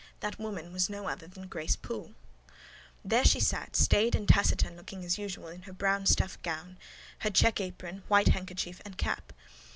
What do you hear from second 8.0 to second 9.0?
white handkerchief, and